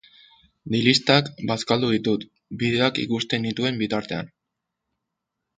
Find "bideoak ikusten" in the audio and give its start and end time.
2.63-3.47